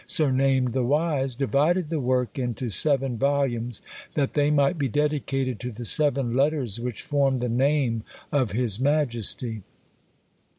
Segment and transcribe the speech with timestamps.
[0.07, 3.83] surnamed the Wise, divided the work into seven volumes;
[4.15, 8.01] that they might be dedicated to the seven letters which formed the name
[8.31, 9.61] of his majesty!